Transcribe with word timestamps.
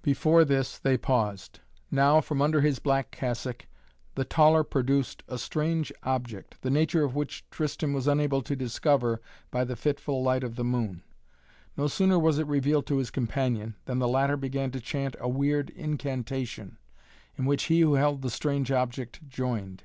Before 0.00 0.46
this 0.46 0.78
they 0.78 0.96
paused. 0.96 1.60
Now, 1.90 2.22
from 2.22 2.40
under 2.40 2.62
his 2.62 2.78
black 2.78 3.10
cassock, 3.10 3.66
the 4.14 4.24
taller 4.24 4.64
produced 4.64 5.22
a 5.28 5.36
strange 5.36 5.92
object, 6.02 6.56
the 6.62 6.70
nature 6.70 7.04
of 7.04 7.14
which 7.14 7.44
Tristan 7.50 7.92
was 7.92 8.06
unable 8.08 8.40
to 8.44 8.56
discover 8.56 9.20
by 9.50 9.62
the 9.62 9.76
fitful 9.76 10.22
light 10.22 10.42
of 10.42 10.56
the 10.56 10.64
moon. 10.64 11.02
No 11.76 11.86
sooner 11.86 12.18
was 12.18 12.38
it 12.38 12.46
revealed 12.46 12.86
to 12.86 12.96
his 12.96 13.10
companion, 13.10 13.74
than 13.84 13.98
the 13.98 14.08
latter 14.08 14.38
began 14.38 14.70
to 14.70 14.80
chant 14.80 15.16
a 15.20 15.28
weird 15.28 15.68
incantation, 15.68 16.78
in 17.36 17.44
which 17.44 17.64
he 17.64 17.80
who 17.80 17.92
held 17.96 18.22
the 18.22 18.30
strange 18.30 18.72
object 18.72 19.28
joined. 19.28 19.84